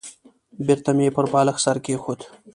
بېرته 0.65 0.91
مې 0.97 1.07
پر 1.15 1.25
بالښت 1.31 1.61
سر 1.65 1.77
کېښود. 1.85 2.19